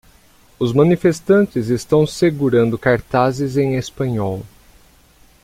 [0.57, 4.43] Os manifestantes estão segurando cartazes em espanhol.